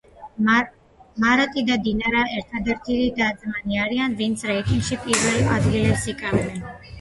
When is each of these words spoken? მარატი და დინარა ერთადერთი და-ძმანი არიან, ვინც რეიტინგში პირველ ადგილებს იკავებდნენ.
მარატი 1.25 1.63
და 1.67 1.75
დინარა 1.87 2.23
ერთადერთი 2.37 2.95
და-ძმანი 3.19 3.77
არიან, 3.83 4.17
ვინც 4.23 4.45
რეიტინგში 4.53 4.99
პირველ 5.05 5.39
ადგილებს 5.59 6.09
იკავებდნენ. 6.17 6.67